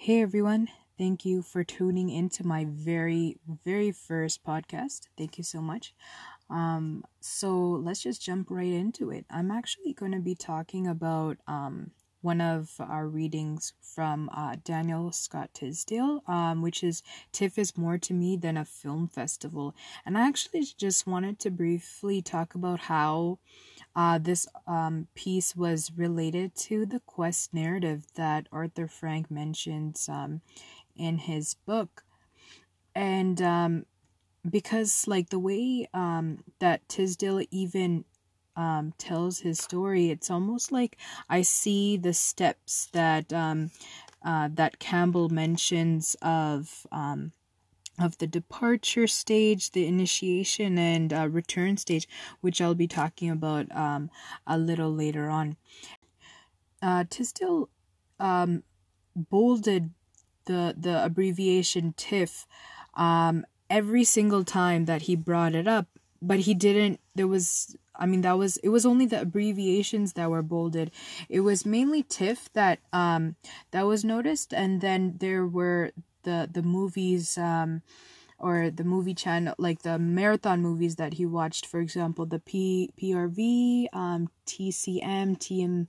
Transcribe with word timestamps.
Hey 0.00 0.22
everyone, 0.22 0.68
thank 0.96 1.24
you 1.26 1.42
for 1.42 1.62
tuning 1.64 2.08
into 2.08 2.46
my 2.46 2.64
very, 2.68 3.36
very 3.64 3.90
first 3.92 4.42
podcast. 4.44 5.08
Thank 5.18 5.36
you 5.38 5.44
so 5.44 5.60
much. 5.60 5.92
Um, 6.50 7.04
so 7.20 7.50
let's 7.58 8.02
just 8.02 8.22
jump 8.22 8.50
right 8.50 8.72
into 8.72 9.10
it. 9.10 9.26
I'm 9.30 9.50
actually 9.50 9.92
going 9.92 10.12
to 10.12 10.20
be 10.20 10.34
talking 10.34 10.86
about 10.86 11.38
um, 11.46 11.90
one 12.20 12.40
of 12.40 12.74
our 12.80 13.06
readings 13.06 13.72
from 13.80 14.28
uh, 14.34 14.56
Daniel 14.64 15.12
Scott 15.12 15.50
Tysdal, 15.54 16.22
um, 16.26 16.62
which 16.62 16.82
is 16.82 17.02
TIFF 17.32 17.58
is 17.58 17.76
More 17.76 17.98
to 17.98 18.14
Me 18.14 18.36
Than 18.36 18.56
a 18.56 18.64
Film 18.64 19.08
Festival. 19.08 19.74
And 20.04 20.18
I 20.18 20.26
actually 20.26 20.66
just 20.76 21.06
wanted 21.06 21.38
to 21.40 21.50
briefly 21.50 22.20
talk 22.22 22.54
about 22.54 22.80
how 22.80 23.38
uh, 23.94 24.18
this 24.18 24.46
um, 24.66 25.06
piece 25.14 25.54
was 25.54 25.92
related 25.96 26.54
to 26.54 26.86
the 26.86 27.00
quest 27.00 27.54
narrative 27.54 28.06
that 28.14 28.46
Arthur 28.52 28.88
Frank 28.88 29.30
mentions 29.30 30.08
um, 30.08 30.40
in 30.96 31.18
his 31.18 31.54
book. 31.54 32.04
And 32.94 33.40
um, 33.40 33.86
because, 34.48 35.06
like, 35.06 35.30
the 35.30 35.38
way 35.38 35.88
um, 35.94 36.44
that 36.58 36.88
Tysdal 36.88 37.42
even 37.50 38.04
um, 38.58 38.92
tells 38.98 39.38
his 39.38 39.58
story, 39.58 40.10
it's 40.10 40.30
almost 40.30 40.72
like 40.72 40.98
I 41.30 41.42
see 41.42 41.96
the 41.96 42.12
steps 42.12 42.88
that 42.92 43.32
um, 43.32 43.70
uh, 44.24 44.48
that 44.52 44.80
Campbell 44.80 45.28
mentions 45.28 46.16
of 46.20 46.86
um, 46.90 47.32
of 47.98 48.18
the 48.18 48.26
departure 48.26 49.06
stage, 49.06 49.72
the 49.72 49.86
initiation 49.86 50.76
and 50.76 51.12
uh, 51.12 51.28
return 51.28 51.76
stage, 51.76 52.08
which 52.40 52.60
I'll 52.60 52.74
be 52.74 52.88
talking 52.88 53.30
about 53.30 53.74
um, 53.74 54.10
a 54.46 54.58
little 54.58 54.92
later 54.92 55.30
on. 55.30 55.56
Uh, 56.82 57.04
Tysdal 57.08 57.68
um, 58.18 58.64
bolded 59.14 59.90
the 60.46 60.74
the 60.76 61.04
abbreviation 61.04 61.94
TIFF 61.96 62.46
um, 62.94 63.44
every 63.70 64.04
single 64.04 64.42
time 64.44 64.86
that 64.86 65.02
he 65.02 65.14
brought 65.14 65.54
it 65.54 65.68
up, 65.68 65.86
but 66.20 66.40
he 66.40 66.54
didn't. 66.54 67.00
There 67.14 67.28
was, 67.28 67.76
I 67.98 68.06
mean, 68.06 68.20
that 68.22 68.38
was 68.38 68.56
it 68.58 68.68
was 68.68 68.86
only 68.86 69.06
the 69.06 69.20
abbreviations 69.20 70.12
that 70.14 70.30
were 70.30 70.42
bolded. 70.42 70.90
It 71.28 71.40
was 71.40 71.66
mainly 71.66 72.02
TIFF 72.02 72.52
that 72.52 72.78
um 72.92 73.36
that 73.72 73.86
was 73.86 74.04
noticed, 74.04 74.54
and 74.54 74.80
then 74.80 75.16
there 75.18 75.46
were 75.46 75.92
the 76.22 76.48
the 76.52 76.62
movies 76.62 77.36
um 77.38 77.82
or 78.38 78.70
the 78.70 78.84
movie 78.84 79.14
channel 79.14 79.54
like 79.58 79.82
the 79.82 79.98
marathon 79.98 80.62
movies 80.62 80.94
that 80.96 81.14
he 81.14 81.26
watched 81.26 81.66
for 81.66 81.80
example 81.80 82.24
the 82.24 82.38
P 82.38 82.90
PRV 83.00 83.86
um 83.92 84.28
TCM 84.46 85.38
TM 85.38 85.88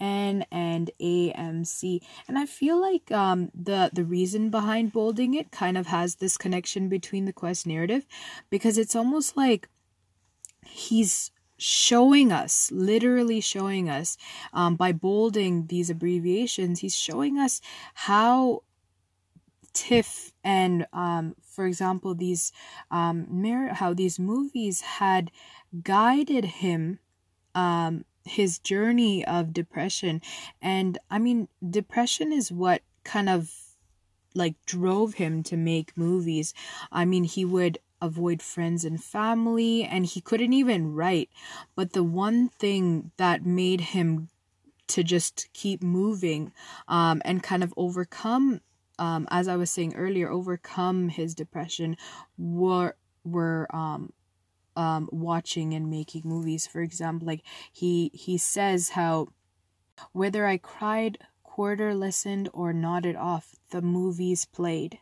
N 0.00 0.44
and 0.50 0.90
AMC. 1.00 2.00
And 2.26 2.38
I 2.38 2.46
feel 2.46 2.80
like 2.80 3.12
um 3.12 3.50
the 3.54 3.90
the 3.92 4.04
reason 4.04 4.50
behind 4.50 4.92
bolding 4.92 5.34
it 5.34 5.50
kind 5.52 5.78
of 5.78 5.86
has 5.86 6.16
this 6.16 6.36
connection 6.36 6.88
between 6.88 7.26
the 7.26 7.32
quest 7.32 7.66
narrative 7.66 8.06
because 8.50 8.76
it's 8.76 8.96
almost 8.96 9.36
like 9.36 9.68
he's 10.66 11.30
showing 11.56 12.32
us 12.32 12.70
literally 12.72 13.40
showing 13.40 13.88
us 13.88 14.16
um, 14.52 14.76
by 14.76 14.92
bolding 14.92 15.66
these 15.66 15.90
abbreviations 15.90 16.80
he's 16.80 16.96
showing 16.96 17.38
us 17.38 17.60
how 17.94 18.62
TIFF 19.72 20.32
and 20.42 20.86
um, 20.92 21.34
for 21.42 21.66
example 21.66 22.14
these 22.14 22.52
um, 22.90 23.26
mir- 23.28 23.74
how 23.74 23.92
these 23.92 24.18
movies 24.18 24.80
had 24.80 25.30
guided 25.82 26.44
him 26.44 27.00
um, 27.54 28.04
his 28.24 28.58
journey 28.58 29.24
of 29.24 29.52
depression 29.52 30.22
and 30.62 30.98
I 31.10 31.18
mean 31.18 31.48
depression 31.68 32.32
is 32.32 32.50
what 32.50 32.82
kind 33.04 33.28
of 33.28 33.52
like 34.34 34.54
drove 34.66 35.14
him 35.14 35.42
to 35.44 35.56
make 35.56 35.96
movies. 35.96 36.54
I 36.90 37.04
mean 37.04 37.24
he 37.24 37.44
would 37.44 37.78
avoid 38.04 38.42
friends 38.42 38.84
and 38.84 39.02
family 39.02 39.84
and 39.84 40.06
he 40.06 40.20
couldn't 40.20 40.52
even 40.52 40.92
write 40.94 41.30
but 41.74 41.92
the 41.92 42.02
one 42.04 42.48
thing 42.48 43.10
that 43.16 43.44
made 43.44 43.80
him 43.80 44.28
to 44.86 45.02
just 45.02 45.48
keep 45.52 45.82
moving 45.82 46.52
um, 46.88 47.22
and 47.24 47.42
kind 47.42 47.64
of 47.64 47.72
overcome 47.76 48.60
um, 48.98 49.26
as 49.30 49.48
I 49.48 49.56
was 49.56 49.70
saying 49.70 49.94
earlier, 49.94 50.30
overcome 50.30 51.08
his 51.08 51.34
depression 51.34 51.96
were 52.38 52.96
were 53.24 53.66
um 53.74 54.12
um 54.76 55.08
watching 55.12 55.74
and 55.74 55.90
making 55.90 56.22
movies. 56.24 56.66
For 56.66 56.80
example, 56.80 57.26
like 57.26 57.42
he 57.72 58.10
he 58.14 58.38
says 58.38 58.90
how 58.90 59.28
whether 60.12 60.46
I 60.46 60.58
cried, 60.58 61.18
quarter 61.42 61.94
listened, 61.94 62.48
or 62.52 62.72
nodded 62.72 63.16
off, 63.16 63.54
the 63.70 63.82
movies 63.82 64.44
played. 64.44 64.98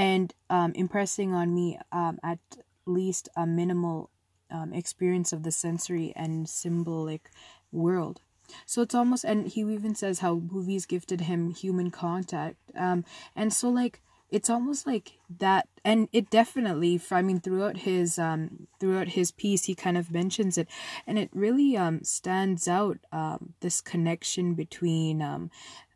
And 0.00 0.32
um, 0.48 0.72
impressing 0.84 1.34
on 1.34 1.54
me 1.54 1.78
um, 1.92 2.18
at 2.22 2.38
least 2.86 3.28
a 3.36 3.44
minimal 3.46 4.08
um, 4.50 4.72
experience 4.72 5.30
of 5.34 5.42
the 5.42 5.50
sensory 5.50 6.08
and 6.16 6.48
symbolic 6.48 7.30
world. 7.70 8.22
So 8.64 8.80
it's 8.80 8.94
almost, 8.94 9.24
and 9.24 9.46
he 9.46 9.60
even 9.60 9.94
says 9.94 10.20
how 10.20 10.34
movies 10.36 10.86
gifted 10.86 11.20
him 11.22 11.50
human 11.50 11.90
contact. 11.90 12.56
Um, 12.74 13.04
and 13.36 13.52
so 13.52 13.68
like 13.68 14.00
it's 14.30 14.48
almost 14.48 14.86
like 14.86 15.18
that, 15.38 15.68
and 15.84 16.08
it 16.12 16.30
definitely, 16.30 17.00
I 17.10 17.20
mean, 17.20 17.40
throughout 17.40 17.78
his 17.78 18.18
um 18.18 18.68
throughout 18.78 19.08
his 19.08 19.32
piece, 19.32 19.64
he 19.64 19.74
kind 19.74 19.98
of 19.98 20.10
mentions 20.10 20.56
it, 20.56 20.68
and 21.06 21.18
it 21.18 21.30
really 21.34 21.76
um 21.76 22.04
stands 22.04 22.66
out 22.68 22.98
um 23.12 23.54
this 23.60 23.80
connection 23.80 24.54
between 24.54 25.20
um 25.20 25.50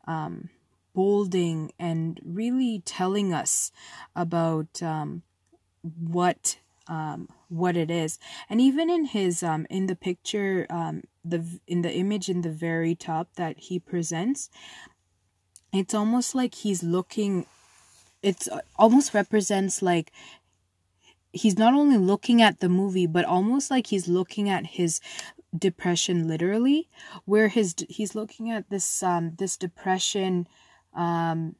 um 0.06 0.50
bolding 0.94 1.72
and 1.78 2.20
really 2.24 2.82
telling 2.84 3.32
us 3.32 3.72
about 4.14 4.82
um 4.82 5.22
what 5.82 6.58
um 6.88 7.28
what 7.48 7.76
it 7.76 7.90
is. 7.90 8.18
And 8.48 8.60
even 8.60 8.90
in 8.90 9.06
his 9.06 9.42
um 9.42 9.66
in 9.70 9.86
the 9.86 9.96
picture 9.96 10.66
um 10.70 11.02
the 11.24 11.60
in 11.66 11.82
the 11.82 11.92
image 11.92 12.28
in 12.28 12.42
the 12.42 12.50
very 12.50 12.94
top 12.94 13.28
that 13.36 13.58
he 13.58 13.78
presents 13.78 14.50
it's 15.72 15.94
almost 15.94 16.34
like 16.34 16.54
he's 16.54 16.82
looking 16.82 17.46
it's 18.22 18.48
uh, 18.48 18.60
almost 18.76 19.12
represents 19.12 19.82
like 19.82 20.12
he's 21.32 21.58
not 21.58 21.74
only 21.74 21.96
looking 21.96 22.40
at 22.40 22.60
the 22.60 22.68
movie 22.68 23.06
but 23.06 23.24
almost 23.24 23.70
like 23.70 23.88
he's 23.88 24.06
looking 24.06 24.48
at 24.48 24.66
his 24.66 25.00
depression 25.56 26.28
literally 26.28 26.88
where 27.24 27.48
his 27.48 27.74
he's 27.88 28.14
looking 28.14 28.50
at 28.50 28.70
this 28.70 29.02
um 29.02 29.34
this 29.38 29.56
depression 29.56 30.46
um 30.94 31.54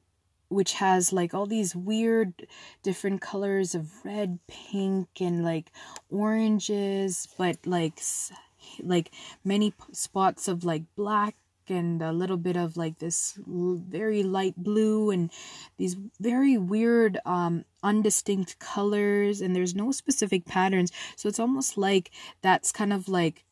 which 0.49 0.75
has 0.75 1.13
like 1.13 1.35
all 1.35 1.47
these 1.47 1.75
weird 1.75 2.47
different 2.83 3.21
colors 3.21 3.75
of 3.75 3.91
red, 4.05 4.39
pink, 4.47 5.09
and 5.21 5.45
like 5.45 5.71
oranges, 6.11 7.29
but 7.37 7.59
like 7.67 8.01
like 8.83 9.11
many 9.45 9.75
spots 9.93 10.49
of 10.49 10.65
like 10.65 10.83
black 10.97 11.35
and 11.69 12.03
a 12.03 12.13
little 12.13 12.37
bit 12.37 12.57
of 12.57 12.77
like 12.77 12.99
this 12.99 13.39
very 13.47 14.23
light 14.23 14.55
blue 14.57 15.11
and 15.11 15.31
these 15.79 15.97
very 16.21 16.59
weird 16.59 17.19
um 17.25 17.65
undistinct 17.83 18.59
colors 18.59 19.41
and 19.41 19.57
there's 19.57 19.75
no 19.75 19.91
specific 19.91 20.45
patterns. 20.45 20.93
So 21.17 21.29
it's 21.29 21.41
almost 21.41 21.77
like 21.79 22.11
that's 22.43 22.71
kind 22.73 22.93
of 22.93 23.09
like 23.09 23.45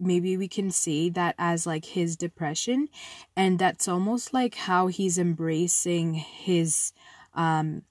maybe 0.00 0.36
we 0.36 0.48
can 0.48 0.70
see 0.70 1.10
that 1.10 1.34
as 1.38 1.66
like 1.66 1.84
his 1.84 2.16
depression 2.16 2.88
and 3.36 3.58
that's 3.58 3.88
almost 3.88 4.32
like 4.32 4.54
how 4.54 4.86
he's 4.86 5.18
embracing 5.18 6.14
his 6.14 6.92
um 7.34 7.82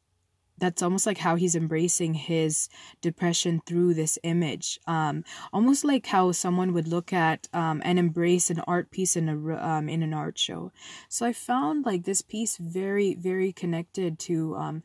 that's 0.60 0.82
almost 0.82 1.06
like 1.06 1.20
how 1.20 1.36
he's 1.36 1.56
embracing 1.56 2.16
his 2.16 2.68
depression 3.02 3.62
through 3.66 3.94
this 3.94 4.18
image. 4.24 4.80
Um 4.88 5.24
almost 5.54 5.86
like 5.86 6.08
how 6.08 6.32
someone 6.32 6.74
would 6.74 6.88
look 6.88 7.14
at 7.14 7.48
um 7.54 7.82
and 7.86 8.00
embrace 8.00 8.50
an 8.50 8.62
art 8.62 8.90
piece 8.92 9.16
in 9.16 9.30
a 9.30 9.56
um 9.56 9.88
in 9.90 10.04
an 10.04 10.14
art 10.14 10.38
show. 10.38 10.72
So 11.10 11.26
i 11.26 11.34
found 11.34 11.86
like 11.86 12.04
this 12.04 12.22
piece 12.22 12.58
very 12.58 13.16
very 13.16 13.52
connected 13.52 14.20
to 14.20 14.56
um 14.56 14.84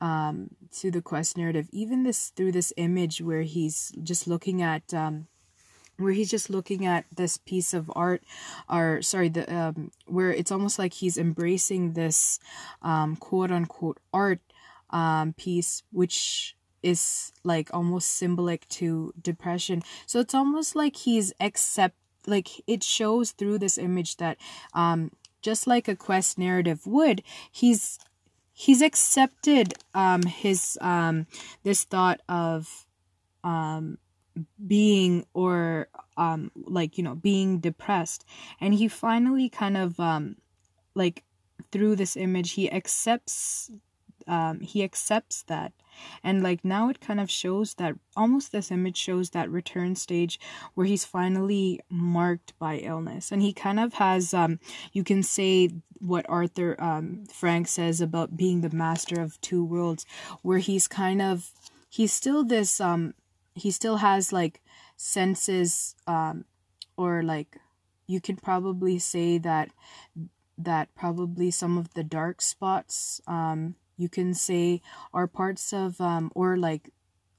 um 0.00 0.50
to 0.78 0.90
the 0.90 1.02
quest 1.02 1.36
narrative. 1.36 1.68
Even 1.72 2.04
this 2.04 2.30
through 2.30 2.52
this 2.52 2.72
image 2.76 3.20
where 3.20 3.42
he's 3.42 3.92
just 4.02 4.28
looking 4.28 4.62
at 4.62 4.94
um 4.94 5.26
where 5.98 6.12
he's 6.12 6.30
just 6.30 6.48
looking 6.48 6.86
at 6.86 7.04
this 7.14 7.38
piece 7.38 7.74
of 7.74 7.90
art 7.94 8.22
or 8.70 9.02
sorry 9.02 9.28
the 9.28 9.52
um 9.54 9.90
where 10.06 10.32
it's 10.32 10.52
almost 10.52 10.78
like 10.78 10.94
he's 10.94 11.18
embracing 11.18 11.92
this 11.92 12.38
um 12.82 13.16
quote 13.16 13.50
unquote 13.50 13.98
art 14.12 14.40
um 14.90 15.34
piece 15.34 15.82
which 15.92 16.56
is 16.82 17.32
like 17.44 17.72
almost 17.74 18.12
symbolic 18.12 18.68
to 18.68 19.12
depression. 19.20 19.82
So 20.06 20.20
it's 20.20 20.34
almost 20.34 20.76
like 20.76 20.96
he's 20.96 21.32
accept 21.40 21.96
like 22.26 22.48
it 22.66 22.82
shows 22.84 23.32
through 23.32 23.58
this 23.58 23.78
image 23.78 24.16
that 24.18 24.36
um 24.74 25.10
just 25.40 25.66
like 25.66 25.88
a 25.88 25.96
quest 25.96 26.38
narrative 26.38 26.86
would 26.86 27.22
he's 27.50 27.98
he's 28.52 28.82
accepted 28.82 29.74
um 29.94 30.22
his 30.22 30.76
um 30.80 31.26
this 31.62 31.84
thought 31.84 32.20
of 32.28 32.86
um 33.44 33.98
being 34.66 35.26
or 35.34 35.88
um 36.16 36.50
like 36.54 36.98
you 36.98 37.04
know 37.04 37.14
being 37.14 37.60
depressed. 37.60 38.24
And 38.60 38.74
he 38.74 38.88
finally 38.88 39.48
kind 39.48 39.76
of 39.76 39.98
um 40.00 40.36
like 40.94 41.24
through 41.70 41.96
this 41.96 42.16
image 42.16 42.52
he 42.52 42.70
accepts 42.70 43.70
um, 44.28 44.60
he 44.60 44.84
accepts 44.84 45.42
that. 45.44 45.72
And 46.22 46.42
like 46.42 46.64
now 46.64 46.90
it 46.90 47.00
kind 47.00 47.18
of 47.18 47.30
shows 47.30 47.74
that 47.74 47.94
almost 48.16 48.52
this 48.52 48.70
image 48.70 48.96
shows 48.96 49.30
that 49.30 49.50
return 49.50 49.96
stage 49.96 50.38
where 50.74 50.86
he's 50.86 51.04
finally 51.04 51.80
marked 51.88 52.56
by 52.58 52.76
illness. 52.76 53.32
And 53.32 53.42
he 53.42 53.52
kind 53.52 53.80
of 53.80 53.94
has 53.94 54.32
um 54.32 54.60
you 54.92 55.02
can 55.02 55.22
say 55.22 55.70
what 56.00 56.26
arthur 56.28 56.76
um 56.78 57.24
frank 57.32 57.66
says 57.66 58.00
about 58.00 58.36
being 58.36 58.60
the 58.60 58.70
master 58.70 59.20
of 59.20 59.40
two 59.40 59.64
worlds 59.64 60.06
where 60.42 60.58
he's 60.58 60.86
kind 60.86 61.20
of 61.20 61.50
he's 61.88 62.12
still 62.12 62.44
this 62.44 62.80
um 62.80 63.14
he 63.58 63.70
still 63.70 63.96
has 63.98 64.32
like 64.32 64.60
senses 64.96 65.94
um 66.06 66.44
or 66.96 67.22
like 67.22 67.58
you 68.06 68.20
could 68.20 68.42
probably 68.42 68.98
say 68.98 69.38
that 69.38 69.70
that 70.56 70.92
probably 70.94 71.50
some 71.50 71.78
of 71.78 71.94
the 71.94 72.02
dark 72.04 72.40
spots 72.42 73.20
um 73.26 73.76
you 73.96 74.08
can 74.08 74.32
say 74.34 74.80
are 75.12 75.26
parts 75.26 75.72
of 75.72 76.00
um 76.00 76.30
or 76.34 76.56
like 76.56 76.90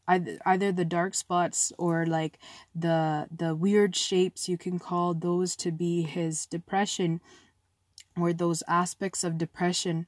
either, 0.08 0.38
either 0.46 0.72
the 0.72 0.86
dark 0.86 1.14
spots 1.14 1.72
or 1.78 2.06
like 2.06 2.40
the 2.76 3.28
the 3.36 3.56
weird 3.56 3.96
shapes 3.96 4.50
you 4.50 4.58
can 4.58 4.80
call 4.80 5.14
those 5.14 5.56
to 5.56 5.72
be 5.72 6.02
his 6.02 6.46
depression 6.46 7.22
or 8.20 8.34
those 8.34 8.64
aspects 8.68 9.24
of 9.24 9.38
depression. 9.38 10.06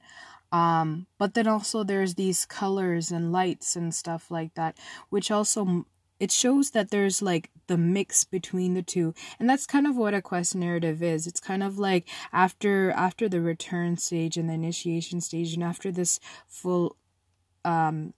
Um 0.50 1.06
but 1.18 1.34
then 1.34 1.46
also 1.46 1.82
there's 1.82 2.14
these 2.14 2.44
colors 2.44 3.10
and 3.10 3.32
lights 3.32 3.74
and 3.76 3.94
stuff 3.94 4.30
like 4.30 4.54
that 4.54 4.76
which 5.08 5.30
also 5.30 5.86
it 6.20 6.30
shows 6.30 6.70
that 6.70 6.90
there's 6.90 7.20
like 7.20 7.50
the 7.66 7.76
mix 7.76 8.24
between 8.24 8.74
the 8.74 8.82
two. 8.82 9.14
And 9.40 9.48
that's 9.48 9.66
kind 9.66 9.86
of 9.86 9.96
what 9.96 10.14
a 10.14 10.22
quest 10.22 10.54
narrative 10.54 11.02
is. 11.02 11.26
It's 11.26 11.40
kind 11.40 11.62
of 11.62 11.78
like 11.78 12.08
after 12.32 12.90
after 12.92 13.28
the 13.28 13.40
return 13.40 13.96
stage 13.96 14.36
and 14.36 14.48
the 14.48 14.54
initiation 14.54 15.20
stage 15.20 15.54
and 15.54 15.64
after 15.64 15.90
this 15.90 16.20
full 16.46 16.96
um 17.64 18.12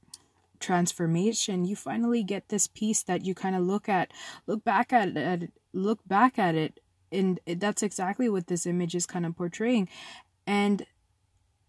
transformation 0.61 1.67
you 1.67 1.77
finally 1.77 2.23
get 2.23 2.49
this 2.49 2.67
piece 2.67 3.03
that 3.03 3.23
you 3.23 3.35
kind 3.35 3.55
of 3.55 3.61
look 3.61 3.87
at 3.87 4.11
look 4.47 4.65
back 4.65 4.95
at 4.95 5.15
it 5.15 5.53
look 5.73 6.01
back 6.07 6.39
at 6.39 6.55
it. 6.55 6.81
And 7.13 7.39
that's 7.47 7.83
exactly 7.83 8.29
what 8.29 8.47
this 8.49 8.67
image 8.67 8.95
is 8.95 9.07
kind 9.07 9.27
of 9.27 9.37
portraying. 9.37 9.89
And 10.47 10.87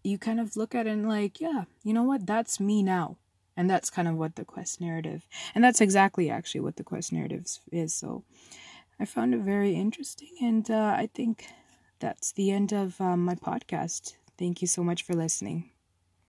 you 0.02 0.18
kind 0.18 0.40
of 0.40 0.56
look 0.56 0.74
at 0.74 0.86
it 0.86 0.90
and 0.90 1.08
like 1.08 1.40
yeah 1.40 1.64
you 1.82 1.92
know 1.92 2.04
what? 2.04 2.26
That's 2.26 2.60
me 2.60 2.82
now 2.82 3.16
and 3.56 3.68
that's 3.68 3.90
kind 3.90 4.08
of 4.08 4.16
what 4.16 4.36
the 4.36 4.44
quest 4.44 4.80
narrative 4.80 5.26
and 5.54 5.62
that's 5.62 5.80
exactly 5.80 6.30
actually 6.30 6.60
what 6.60 6.76
the 6.76 6.84
quest 6.84 7.12
narrative 7.12 7.46
is 7.72 7.94
so 7.94 8.22
i 9.00 9.04
found 9.04 9.34
it 9.34 9.40
very 9.40 9.74
interesting 9.74 10.32
and 10.40 10.70
uh, 10.70 10.94
i 10.96 11.08
think 11.14 11.46
that's 11.98 12.32
the 12.32 12.50
end 12.50 12.72
of 12.72 13.00
um, 13.00 13.24
my 13.24 13.34
podcast. 13.34 14.16
Thank 14.38 14.60
you 14.60 14.68
so 14.68 14.84
much 14.84 15.02
for 15.02 15.14
listening 15.14 15.70